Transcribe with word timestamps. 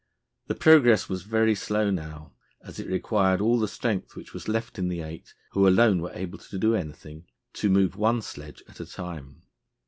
The 0.47 0.55
progress 0.55 1.07
was 1.09 1.21
very 1.21 1.53
slow 1.53 1.91
now, 1.91 2.33
as 2.63 2.79
it 2.79 2.87
required 2.87 3.39
all 3.39 3.59
the 3.59 3.67
strength 3.67 4.15
which 4.15 4.33
was 4.33 4.47
left 4.47 4.79
in 4.79 4.87
the 4.87 5.01
eight, 5.01 5.35
who 5.51 5.67
alone 5.67 6.01
were 6.01 6.09
able 6.15 6.39
to 6.39 6.57
do 6.57 6.73
anything, 6.73 7.25
to 7.53 7.69
move 7.69 7.95
one 7.95 8.23
sledge 8.23 8.63
at 8.67 8.79
a 8.79 8.85
time. 8.87 9.43